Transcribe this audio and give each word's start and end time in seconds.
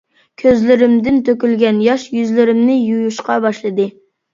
كۆزلىرىمدىن 0.43 1.21
تۆكۈلگەن 1.29 1.85
ياش 1.91 2.09
يۈزلىرىمنى 2.19 2.83
يۇيۇشقا 2.83 3.41
باشلىدى. 3.51 3.93